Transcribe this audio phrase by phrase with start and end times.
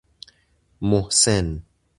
[0.81, 1.47] محسن